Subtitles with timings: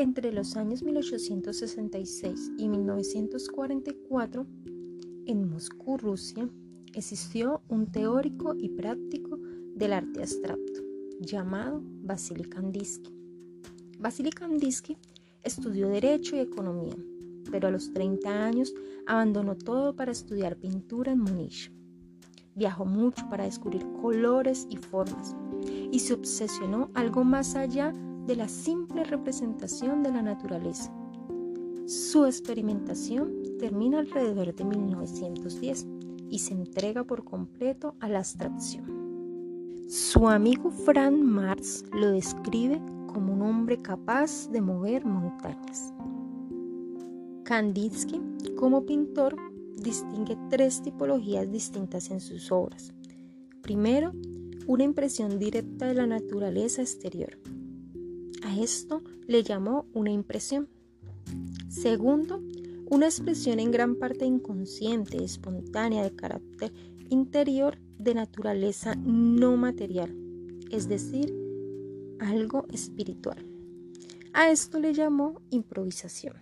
[0.00, 4.46] Entre los años 1866 y 1944,
[5.26, 6.48] en Moscú, Rusia,
[6.94, 9.38] existió un teórico y práctico
[9.74, 10.80] del arte abstracto
[11.20, 13.14] llamado Vasily Kandinsky.
[13.98, 14.96] Vasily Kandinsky
[15.42, 16.96] estudió Derecho y Economía,
[17.50, 18.72] pero a los 30 años
[19.06, 21.70] abandonó todo para estudiar pintura en Múnich.
[22.54, 25.36] Viajó mucho para descubrir colores y formas
[25.92, 30.92] y se obsesionó algo más allá de la simple representación de la naturaleza.
[31.86, 35.86] Su experimentación termina alrededor de 1910
[36.28, 39.00] y se entrega por completo a la abstracción.
[39.88, 42.80] Su amigo Frank Marx lo describe
[43.12, 45.92] como un hombre capaz de mover montañas.
[47.44, 48.20] Kandinsky,
[48.56, 49.34] como pintor,
[49.76, 52.92] distingue tres tipologías distintas en sus obras.
[53.62, 54.12] Primero,
[54.68, 57.36] una impresión directa de la naturaleza exterior.
[58.42, 60.68] A esto le llamó una impresión.
[61.68, 62.42] Segundo,
[62.90, 66.72] una expresión en gran parte inconsciente, espontánea, de carácter
[67.08, 70.16] interior de naturaleza no material,
[70.70, 71.34] es decir,
[72.18, 73.44] algo espiritual.
[74.32, 76.34] A esto le llamó improvisación.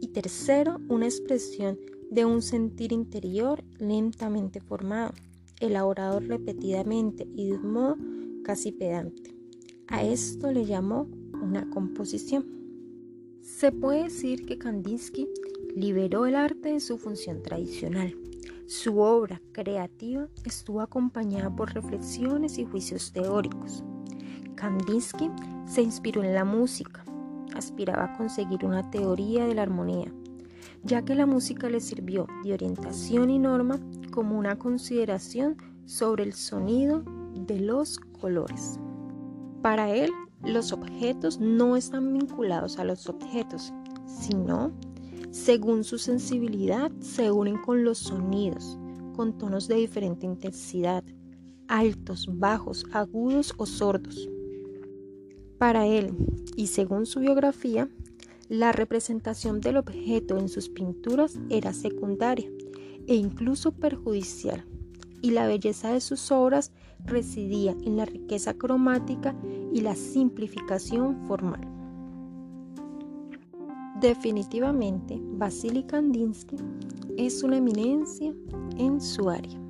[0.00, 1.78] Y tercero, una expresión
[2.10, 5.12] de un sentir interior lentamente formado,
[5.60, 7.96] elaborado repetidamente y de un modo
[8.44, 9.37] casi pedante.
[9.88, 11.08] A esto le llamó
[11.42, 12.46] una composición.
[13.40, 15.28] Se puede decir que Kandinsky
[15.74, 18.14] liberó el arte de su función tradicional
[18.68, 23.82] su obra creativa estuvo acompañada por reflexiones y juicios teóricos.
[24.56, 25.30] Kandinsky
[25.64, 27.02] se inspiró en la música,
[27.54, 30.12] aspiraba a conseguir una teoría de la armonía,
[30.82, 33.80] ya que la música le sirvió de orientación y norma
[34.10, 37.02] como una consideración sobre el sonido
[37.46, 38.78] de los colores.
[39.62, 40.10] Para él,
[40.44, 43.72] los objetos no están vinculados a los objetos,
[44.06, 44.72] sino
[45.30, 48.78] según su sensibilidad, se unen con los sonidos,
[49.14, 51.04] con tonos de diferente intensidad,
[51.66, 54.28] altos, bajos, agudos o sordos.
[55.58, 56.16] Para él,
[56.56, 57.88] y según su biografía,
[58.48, 62.50] la representación del objeto en sus pinturas era secundaria
[63.06, 64.64] e incluso perjudicial,
[65.20, 66.72] y la belleza de sus obras
[67.08, 69.34] residía en la riqueza cromática
[69.72, 71.60] y la simplificación formal.
[74.00, 76.56] Definitivamente, Vasily Kandinsky
[77.16, 78.32] es una eminencia
[78.76, 79.67] en su área.